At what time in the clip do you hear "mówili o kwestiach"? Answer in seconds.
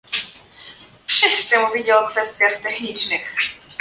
1.59-2.61